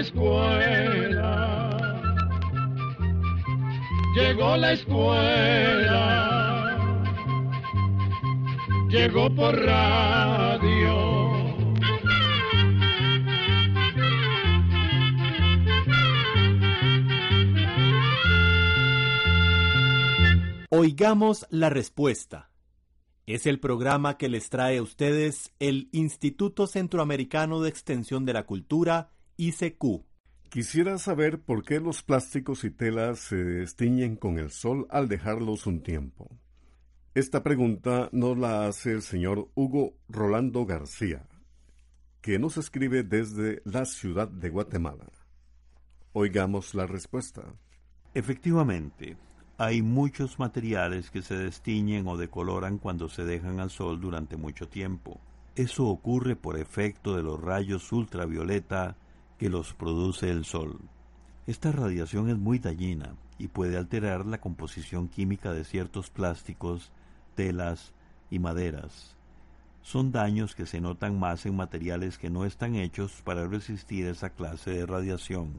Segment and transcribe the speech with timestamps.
[0.00, 2.02] escuela,
[4.14, 5.98] llegó la escuela,
[8.88, 11.20] llegó por radio.
[20.72, 22.48] Oigamos la respuesta.
[23.26, 28.46] Es el programa que les trae a ustedes el Instituto Centroamericano de Extensión de la
[28.46, 30.04] Cultura, ICQ.
[30.50, 35.66] Quisiera saber por qué los plásticos y telas se destiñen con el sol al dejarlos
[35.66, 36.28] un tiempo.
[37.14, 41.26] Esta pregunta nos la hace el señor Hugo Rolando García,
[42.20, 45.06] que nos escribe desde la ciudad de Guatemala.
[46.12, 47.54] Oigamos la respuesta.
[48.12, 49.16] Efectivamente,
[49.56, 54.68] hay muchos materiales que se destiñen o decoloran cuando se dejan al sol durante mucho
[54.68, 55.18] tiempo.
[55.56, 58.98] Eso ocurre por efecto de los rayos ultravioleta
[59.40, 60.78] que los produce el sol.
[61.46, 66.92] Esta radiación es muy dañina y puede alterar la composición química de ciertos plásticos,
[67.36, 67.94] telas
[68.28, 69.16] y maderas.
[69.80, 74.28] Son daños que se notan más en materiales que no están hechos para resistir esa
[74.28, 75.54] clase de radiación.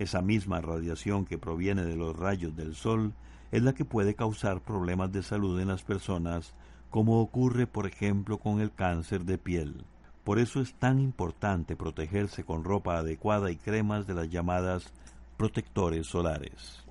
[0.00, 3.12] Esa misma radiación que proviene de los rayos del sol
[3.52, 6.54] es la que puede causar problemas de salud en las personas,
[6.90, 9.84] como ocurre por ejemplo con el cáncer de piel.
[10.24, 14.92] Por eso es tan importante protegerse con ropa adecuada y cremas de las llamadas
[15.36, 16.84] protectores solares.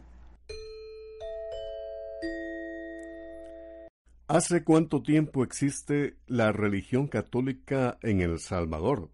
[4.27, 9.09] ¿Hace cuánto tiempo existe la religión católica en El Salvador?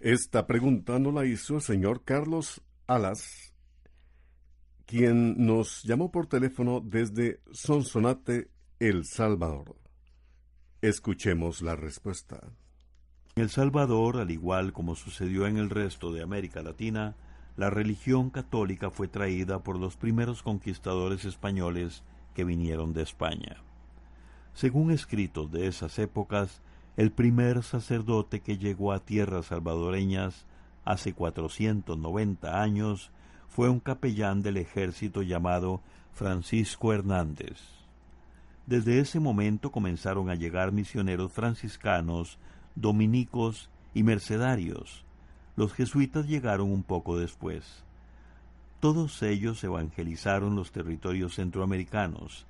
[0.00, 3.52] Esta pregunta no la hizo el señor Carlos Alas,
[4.84, 9.76] quien nos llamó por teléfono desde Sonsonate, El Salvador.
[10.82, 12.52] Escuchemos la respuesta.
[13.38, 17.14] En El Salvador, al igual como sucedió en el resto de América Latina,
[17.58, 22.02] la religión católica fue traída por los primeros conquistadores españoles
[22.32, 23.56] que vinieron de España.
[24.54, 26.62] Según escritos de esas épocas,
[26.96, 30.46] el primer sacerdote que llegó a tierras salvadoreñas
[30.86, 33.10] hace 490 años
[33.50, 35.82] fue un capellán del ejército llamado
[36.14, 37.60] Francisco Hernández.
[38.64, 42.38] Desde ese momento comenzaron a llegar misioneros franciscanos,
[42.76, 45.04] dominicos y mercedarios.
[45.56, 47.82] Los jesuitas llegaron un poco después.
[48.80, 52.46] Todos ellos evangelizaron los territorios centroamericanos.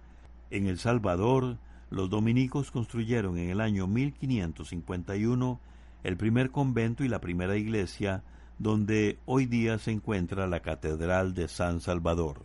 [0.51, 1.57] En El Salvador,
[1.89, 5.61] los dominicos construyeron en el año 1551
[6.03, 8.23] el primer convento y la primera iglesia
[8.59, 12.43] donde hoy día se encuentra la Catedral de San Salvador.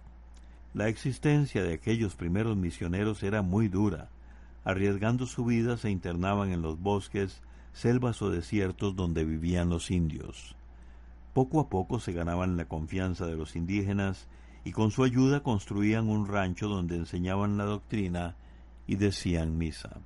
[0.73, 4.09] La existencia de aquellos primeros misioneros era muy dura.
[4.63, 7.41] Arriesgando su vida se internaban en los bosques,
[7.73, 10.55] selvas o desiertos donde vivían los indios.
[11.33, 14.27] Poco a poco se ganaban la confianza de los indígenas
[14.63, 18.35] y con su ayuda construían un rancho donde enseñaban la doctrina
[18.85, 20.01] y decían misa.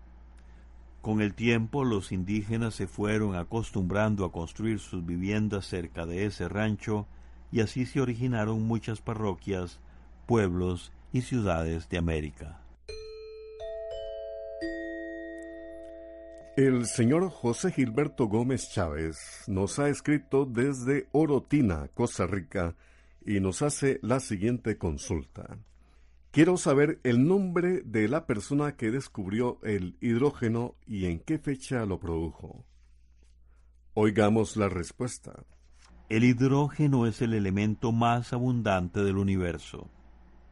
[1.02, 6.48] Con el tiempo los indígenas se fueron acostumbrando a construir sus viviendas cerca de ese
[6.50, 7.08] rancho
[7.52, 9.80] y así se originaron muchas parroquias,
[10.26, 12.65] pueblos y ciudades de América.
[16.58, 22.78] El señor José Gilberto Gómez Chávez nos ha escrito desde Orotina, Costa Rica,
[23.26, 25.58] y nos hace la siguiente consulta.
[26.32, 31.86] Quiero saber el nombre de la persona que descubrió el hidrógeno y en qué fecha
[31.86, 32.64] lo produjo.
[33.94, 35.44] Oigamos la respuesta.
[36.08, 39.90] El hidrógeno es el elemento más abundante del universo.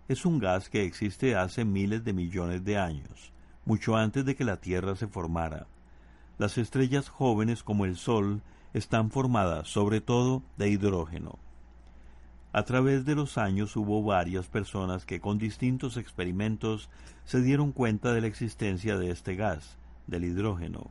[0.10, 3.32] Es un gas que existe hace miles de millones de años,
[3.64, 5.68] mucho antes de que la Tierra se formara.
[6.38, 8.42] Las estrellas jóvenes como el Sol
[8.74, 11.38] están formadas sobre todo de hidrógeno.
[12.54, 16.90] A través de los años hubo varias personas que con distintos experimentos
[17.26, 19.78] se dieron cuenta de la existencia de este gas,
[20.08, 20.90] del hidrógeno.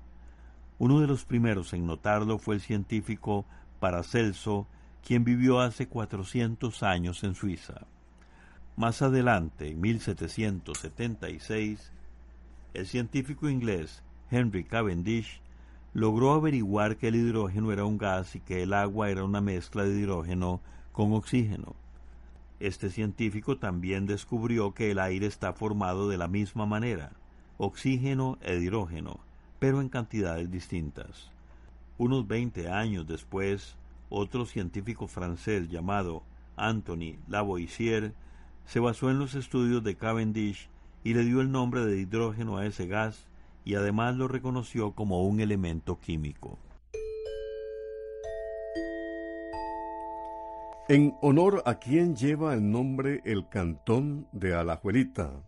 [0.78, 3.44] Uno de los primeros en notarlo fue el científico
[3.78, 4.66] Paracelso,
[5.06, 7.86] quien vivió hace 400 años en Suiza.
[8.76, 11.92] Más adelante, en 1776,
[12.74, 14.01] el científico inglés
[14.32, 15.42] Henry Cavendish
[15.92, 19.84] logró averiguar que el hidrógeno era un gas y que el agua era una mezcla
[19.84, 20.62] de hidrógeno
[20.92, 21.76] con oxígeno.
[22.58, 27.12] Este científico también descubrió que el aire está formado de la misma manera,
[27.58, 29.20] oxígeno e hidrógeno,
[29.58, 31.30] pero en cantidades distintas.
[31.98, 33.76] Unos veinte años después,
[34.08, 36.22] otro científico francés llamado
[36.56, 38.14] Anthony Lavoisier
[38.64, 40.70] se basó en los estudios de Cavendish
[41.04, 43.26] y le dio el nombre de hidrógeno a ese gas
[43.64, 46.58] y además lo reconoció como un elemento químico.
[50.88, 55.42] En honor a quien lleva el nombre el cantón de Alajuelita.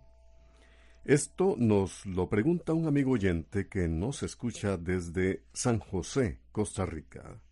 [1.04, 7.42] Esto nos lo pregunta un amigo oyente que nos escucha desde San José, Costa Rica.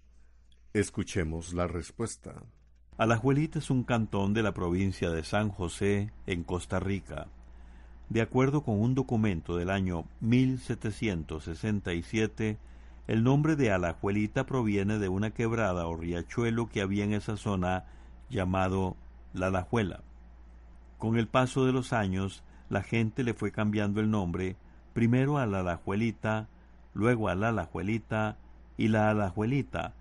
[0.73, 2.43] Escuchemos la respuesta.
[2.97, 7.29] Alajuelita es un cantón de la provincia de San José, en Costa Rica.
[8.09, 12.59] De acuerdo con un documento del año 1767,
[13.09, 17.85] el nombre de Alajuelita proviene de una quebrada o riachuelo que había en esa zona
[18.31, 18.97] llamado
[19.33, 20.03] La Alajuela.
[20.99, 24.57] Con el paso de los años, la gente le fue cambiando el nombre,
[24.95, 26.49] primero a la Alajuelita,
[26.95, 28.37] luego a la Alajuelita
[28.77, 29.95] y la Alajuelita,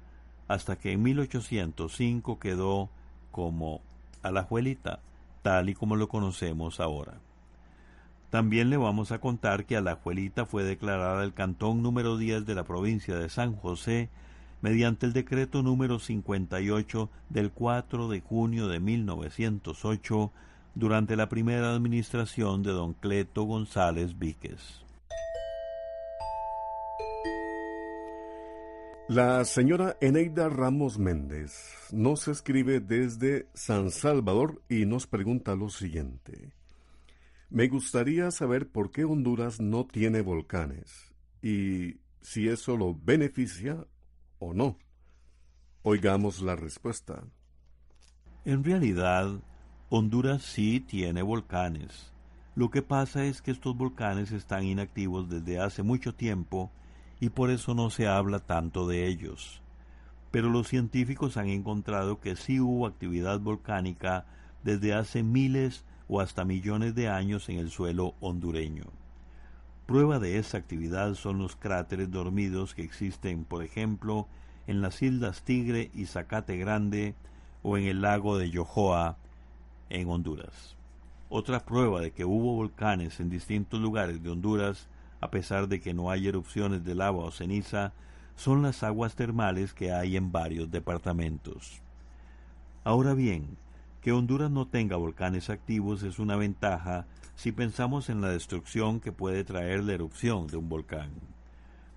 [0.47, 2.89] hasta que en 1805 quedó
[3.31, 3.81] como
[4.21, 4.99] Alajuelita,
[5.41, 7.13] tal y como lo conocemos ahora.
[8.31, 12.63] También le vamos a contar que Alajuelita fue declarada el cantón número 10 de la
[12.63, 14.09] provincia de San José
[14.61, 20.31] mediante el decreto número 58 del 4 de junio de 1908
[20.75, 24.81] durante la primera administración de don Cleto González Víquez.
[29.09, 36.60] La señora Eneida Ramos Méndez nos escribe desde San Salvador y nos pregunta lo siguiente.
[37.51, 43.85] Me gustaría saber por qué Honduras no tiene volcanes y si eso lo beneficia
[44.39, 44.77] o no.
[45.81, 47.25] Oigamos la respuesta.
[48.45, 49.41] En realidad,
[49.89, 52.13] Honduras sí tiene volcanes.
[52.55, 56.71] Lo que pasa es que estos volcanes están inactivos desde hace mucho tiempo
[57.19, 59.61] y por eso no se habla tanto de ellos.
[60.31, 64.25] Pero los científicos han encontrado que sí hubo actividad volcánica
[64.63, 68.83] desde hace miles o hasta millones de años en el suelo hondureño.
[69.85, 74.27] Prueba de esa actividad son los cráteres dormidos que existen, por ejemplo,
[74.67, 77.15] en las islas Tigre y Zacate Grande
[77.63, 79.15] o en el lago de Yohoa,
[79.89, 80.75] en Honduras.
[81.29, 84.89] Otra prueba de que hubo volcanes en distintos lugares de Honduras,
[85.21, 87.93] a pesar de que no hay erupciones de lava o ceniza,
[88.35, 91.79] son las aguas termales que hay en varios departamentos.
[92.83, 93.55] Ahora bien,
[94.01, 97.05] que Honduras no tenga volcanes activos es una ventaja
[97.35, 101.11] si pensamos en la destrucción que puede traer la erupción de un volcán.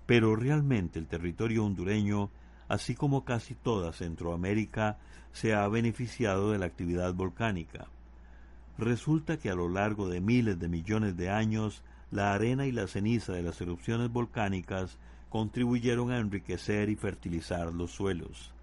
[0.05, 2.29] Pero realmente el territorio hondureño,
[2.67, 4.97] así como casi toda Centroamérica,
[5.33, 7.87] se ha beneficiado de la actividad volcánica.
[8.77, 11.81] Resulta que a lo largo de miles de millones de años,
[12.11, 14.97] la arena y la ceniza de las erupciones volcánicas
[15.29, 18.54] contribuyeron a enriquecer y fertilizar los suelos.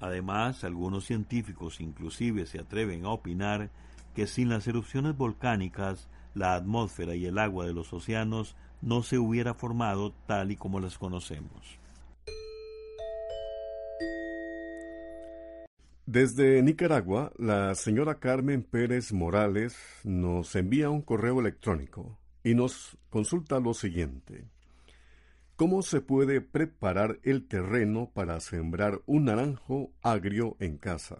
[0.00, 3.70] Además, algunos científicos inclusive se atreven a opinar
[4.14, 9.18] que sin las erupciones volcánicas, la atmósfera y el agua de los océanos no se
[9.18, 11.78] hubiera formado tal y como las conocemos.
[16.06, 19.74] Desde Nicaragua, la señora Carmen Pérez Morales
[20.04, 24.44] nos envía un correo electrónico y nos consulta lo siguiente.
[25.56, 31.18] ¿Cómo se puede preparar el terreno para sembrar un naranjo agrio en casa?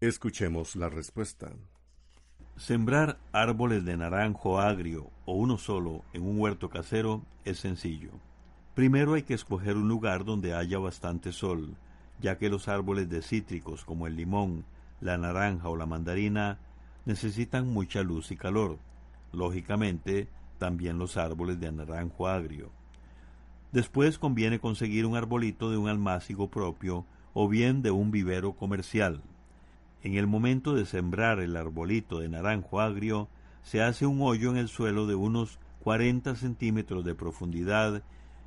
[0.00, 1.52] Escuchemos la respuesta.
[2.56, 8.12] Sembrar árboles de naranjo agrio o uno solo en un huerto casero es sencillo.
[8.74, 11.76] Primero hay que escoger un lugar donde haya bastante sol,
[12.18, 14.64] ya que los árboles de cítricos como el limón,
[15.02, 16.60] la naranja o la mandarina
[17.04, 18.78] necesitan mucha luz y calor.
[19.32, 22.72] Lógicamente, también los árboles de naranjo agrio.
[23.72, 29.22] Después conviene conseguir un arbolito de un almácigo propio o bien de un vivero comercial.
[30.02, 33.28] En el momento de sembrar el arbolito de naranjo agrio,
[33.62, 38.02] se hace un hoyo en el suelo de unos 40 centímetros de profundidad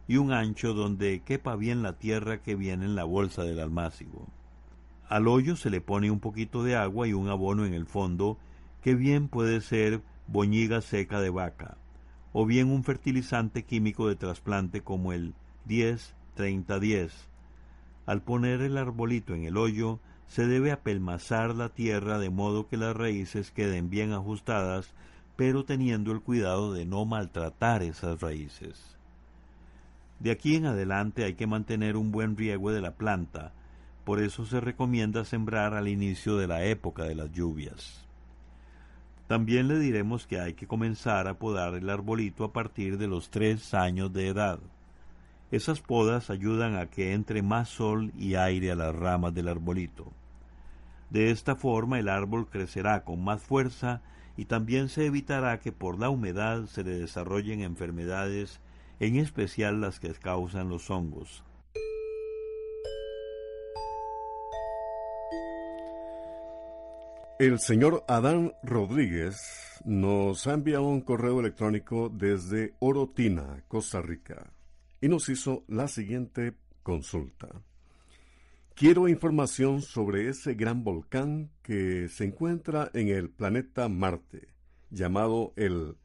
[0.07, 4.27] y un ancho donde quepa bien la tierra que viene en la bolsa del almácigo.
[5.09, 8.37] Al hoyo se le pone un poquito de agua y un abono en el fondo,
[8.83, 11.77] que bien puede ser boñiga seca de vaca,
[12.37, 15.33] o bien un fertilizante químico de trasplante como el
[15.69, 17.11] 10-30-10.
[18.05, 22.75] Al poner el arbolito en el hoyo, se debe apelmazar la tierra de modo que
[22.75, 24.93] las raíces queden bien ajustadas,
[25.37, 28.97] pero teniendo el cuidado de no maltratar esas raíces.
[30.19, 33.53] De aquí en adelante hay que mantener un buen riego de la planta,
[34.03, 38.04] por eso se recomienda sembrar al inicio de la época de las lluvias.
[39.27, 43.31] También le diremos que hay que comenzar a podar el arbolito a partir de los
[43.31, 44.59] tres años de edad.
[45.51, 50.11] Esas podas ayudan a que entre más sol y aire a las ramas del arbolito.
[51.09, 54.01] De esta forma el árbol crecerá con más fuerza
[54.37, 58.59] y también se evitará que por la humedad se le desarrollen enfermedades
[58.99, 61.43] en especial las que causan los hongos.
[67.37, 74.53] El señor Adán Rodríguez nos ha enviado un correo electrónico desde Orotina, Costa Rica,
[75.01, 77.49] y nos hizo la siguiente consulta.
[78.73, 84.47] Quiero información sobre ese gran volcán que se encuentra en el planeta Marte,
[84.89, 85.97] llamado el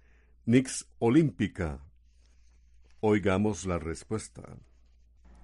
[0.47, 1.79] Nix Olímpica.
[2.99, 4.57] Oigamos la respuesta.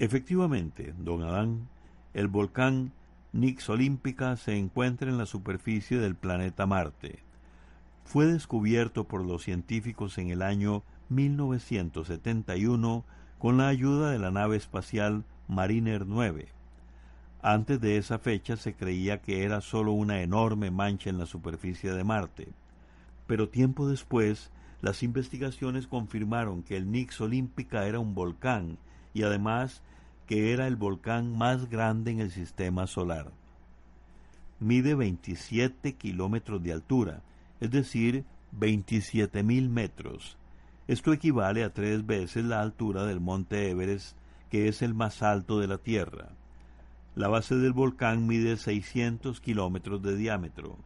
[0.00, 1.68] Efectivamente, don Adán,
[2.12, 2.92] el volcán
[3.36, 7.18] Nix Olímpica se encuentra en la superficie del planeta Marte.
[8.02, 13.04] Fue descubierto por los científicos en el año 1971
[13.38, 16.48] con la ayuda de la nave espacial Mariner 9.
[17.42, 21.92] Antes de esa fecha se creía que era solo una enorme mancha en la superficie
[21.92, 22.48] de Marte.
[23.26, 24.50] Pero tiempo después,
[24.80, 28.78] las investigaciones confirmaron que el Nix Olímpica era un volcán
[29.12, 29.82] y además
[30.26, 33.32] que era el volcán más grande en el sistema solar.
[34.58, 37.22] Mide 27 kilómetros de altura,
[37.60, 40.36] es decir, 27 mil metros.
[40.88, 44.16] Esto equivale a tres veces la altura del monte Everest,
[44.50, 46.30] que es el más alto de la Tierra.
[47.14, 50.76] La base del volcán mide 600 kilómetros de diámetro.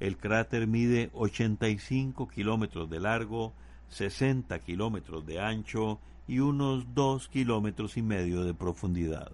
[0.00, 3.52] El cráter mide 85 kilómetros de largo,
[3.88, 9.32] 60 kilómetros de ancho y unos dos kilómetros y medio de profundidad.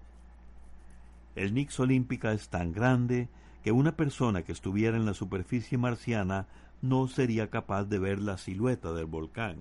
[1.35, 3.29] El Nix Olímpica es tan grande
[3.63, 6.47] que una persona que estuviera en la superficie marciana
[6.81, 9.57] no sería capaz de ver la silueta del volcán.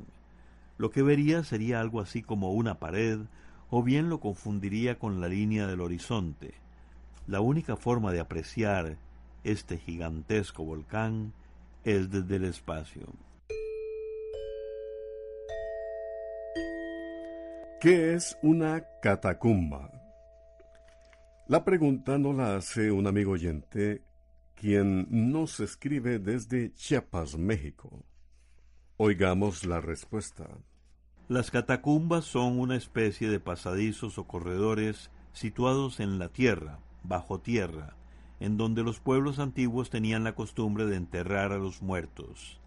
[0.76, 3.20] Lo que vería sería algo así como una pared,
[3.70, 6.54] o bien lo confundiría con la línea del horizonte.
[7.26, 8.98] La única forma de apreciar
[9.44, 11.32] este gigantesco volcán
[11.84, 13.06] es desde el espacio.
[17.82, 19.90] ¿Qué es una catacumba?
[21.48, 24.04] La pregunta no la hace un amigo oyente
[24.54, 28.04] quien nos escribe desde Chiapas, México.
[28.98, 30.46] Oigamos la respuesta.
[31.26, 37.96] Las catacumbas son una especie de pasadizos o corredores situados en la tierra, bajo tierra,
[38.38, 42.60] en donde los pueblos antiguos tenían la costumbre de enterrar a los muertos.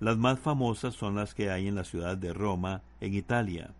[0.00, 3.74] Las más famosas son las que hay en la ciudad de Roma, en Italia,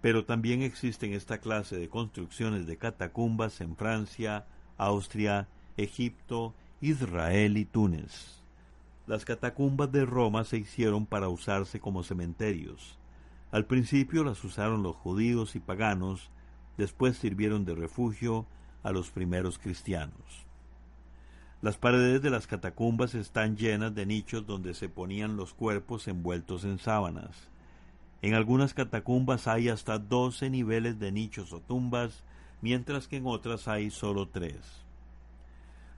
[0.00, 7.64] pero también existen esta clase de construcciones de catacumbas en Francia, Austria, Egipto, Israel y
[7.64, 8.42] Túnez.
[9.06, 12.98] Las catacumbas de Roma se hicieron para usarse como cementerios.
[13.50, 16.30] Al principio las usaron los judíos y paganos,
[16.76, 18.46] después sirvieron de refugio
[18.82, 20.46] a los primeros cristianos.
[21.60, 26.62] Las paredes de las catacumbas están llenas de nichos donde se ponían los cuerpos envueltos
[26.64, 27.50] en sábanas.
[28.20, 32.24] En algunas catacumbas hay hasta doce niveles de nichos o tumbas,
[32.60, 34.58] mientras que en otras hay solo tres.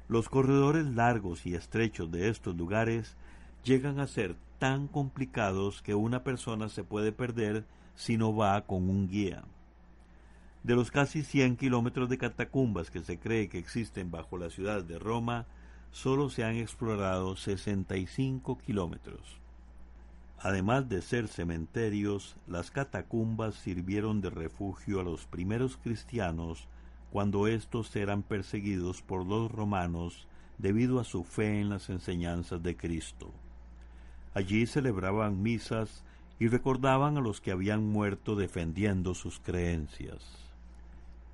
[0.09, 3.17] Los corredores largos y estrechos de estos lugares
[3.65, 8.91] llegan a ser tan complicados que una persona se puede perder si no va con
[8.91, 9.45] un guía.
[10.63, 14.85] De los casi 100 kilómetros de catacumbas que se cree que existen bajo la ciudad
[14.85, 15.47] de Roma,
[15.91, 19.40] solo se han explorado 65 kilómetros.
[20.43, 26.67] Además de ser cementerios, las catacumbas sirvieron de refugio a los primeros cristianos
[27.13, 32.75] cuando éstos eran perseguidos por los romanos debido a su fe en las enseñanzas de
[32.75, 33.31] Cristo.
[34.33, 36.05] Allí celebraban misas
[36.39, 40.25] y recordaban a los que habían muerto defendiendo sus creencias.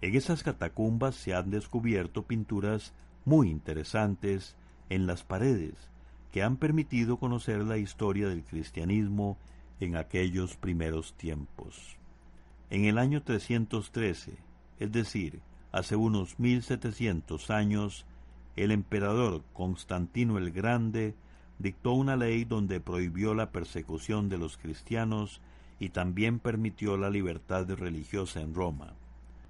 [0.01, 2.93] En esas catacumbas se han descubierto pinturas
[3.25, 4.57] muy interesantes
[4.89, 5.75] en las paredes,
[6.37, 9.39] que han permitido conocer la historia del cristianismo
[9.81, 11.97] en aquellos primeros tiempos.
[12.69, 14.37] En el año 313,
[14.79, 15.41] es decir,
[15.73, 18.05] hace unos 1700 años,
[18.55, 21.15] el emperador Constantino el Grande
[21.59, 25.41] dictó una ley donde prohibió la persecución de los cristianos
[25.81, 28.93] y también permitió la libertad religiosa en Roma.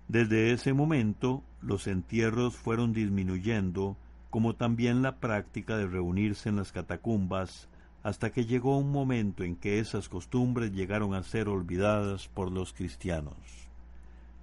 [0.07, 3.97] Desde ese momento, los entierros fueron disminuyendo
[4.37, 7.71] como también la práctica de reunirse en las catacumbas,
[8.03, 12.75] hasta que llegó un momento en que esas costumbres llegaron a ser olvidadas por los
[12.75, 13.35] cristianos.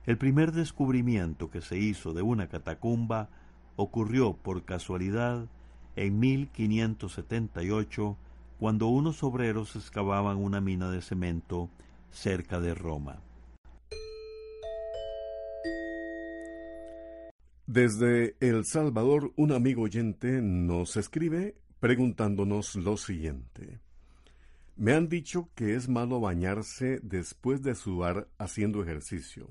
[0.07, 3.29] El primer descubrimiento que se hizo de una catacumba
[3.75, 5.45] ocurrió por casualidad
[5.95, 8.17] en 1578,
[8.59, 11.69] cuando unos obreros excavaban una mina de cemento
[12.09, 13.19] cerca de Roma.
[17.73, 23.79] Desde El Salvador, un amigo oyente nos escribe preguntándonos lo siguiente.
[24.75, 29.49] Me han dicho que es malo bañarse después de sudar haciendo ejercicio.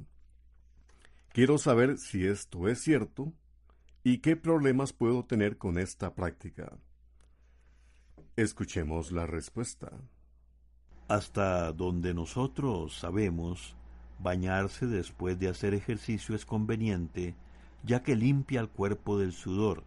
[1.33, 3.33] Quiero saber si esto es cierto
[4.05, 6.79] ¿Y qué problemas puedo tener con esta práctica?
[8.37, 9.91] Escuchemos la respuesta.
[11.09, 13.75] Hasta donde nosotros sabemos,
[14.21, 17.35] bañarse después de hacer ejercicio es conveniente,
[17.83, 19.85] ya que limpia el cuerpo del sudor.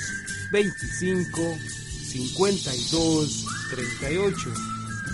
[0.51, 1.41] 25
[2.11, 4.53] 52 38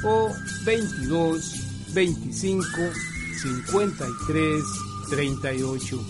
[0.04, 0.36] o
[0.66, 1.59] 22
[1.94, 2.68] 25
[3.42, 4.64] 53
[5.10, 6.06] 38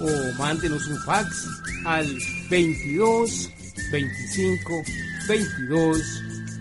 [0.00, 1.46] o mándenos un fax
[1.84, 2.06] al
[2.48, 3.50] 22
[3.92, 4.82] 25
[5.28, 5.98] 22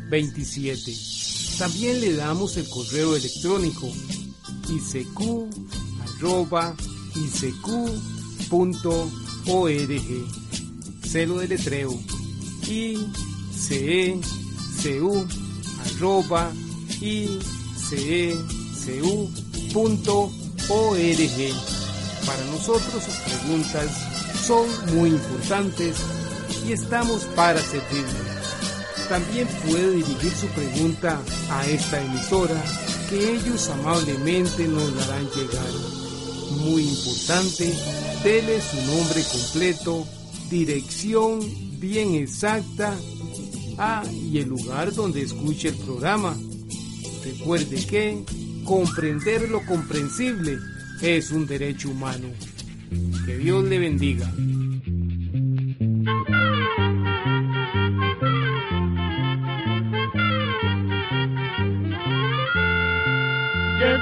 [0.09, 0.95] 27.
[1.57, 3.91] También le damos el correo electrónico
[4.69, 5.39] isq.org.
[11.03, 11.99] Celo de letreo
[12.67, 13.57] icecu
[15.85, 16.51] arroba
[17.91, 18.99] icecu.org.
[22.25, 23.91] Para nosotros sus preguntas
[24.45, 25.97] son muy importantes
[26.67, 28.29] y estamos para servirle.
[29.07, 32.61] También puede dirigir su pregunta a esta emisora
[33.09, 35.71] que ellos amablemente nos darán llegar.
[36.63, 37.73] Muy importante,
[38.23, 40.05] dele su nombre completo,
[40.49, 41.39] dirección
[41.79, 42.95] bien exacta,
[43.77, 46.35] ah, y el lugar donde escuche el programa.
[47.31, 48.23] Recuerde que
[48.65, 50.57] comprender lo comprensible
[51.01, 52.27] es un derecho humano.
[53.25, 54.31] Que Dios le bendiga.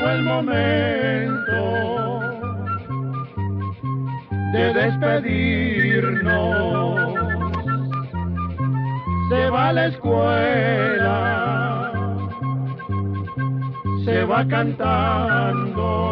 [0.10, 1.58] el momento
[4.54, 6.28] de despedirnos.
[9.30, 11.67] Se va a la escuela,
[14.18, 16.08] se va cantando